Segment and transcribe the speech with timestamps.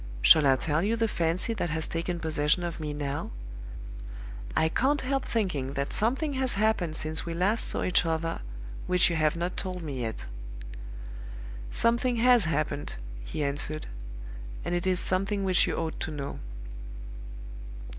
[0.23, 3.29] 'Shall I tell you the fancy that has taken possession of me now?
[4.55, 8.41] I can't help thinking that something has happened since we last saw each other
[8.87, 10.25] which you have not told me yet.
[11.69, 13.85] "'Something has happened,' he answered.
[14.65, 16.39] 'And it is something which you ought to know.